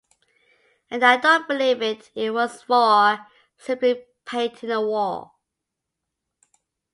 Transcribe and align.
And 0.89 1.05
I 1.05 1.17
don't 1.17 1.47
believe 1.47 1.79
it 1.83 2.11
was 2.33 2.63
for 2.63 3.19
simply 3.55 4.03
painting 4.25 4.71
a 4.71 4.81
wall. 4.81 5.39